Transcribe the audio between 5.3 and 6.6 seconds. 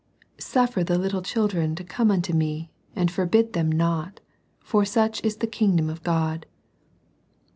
the kingdom of God."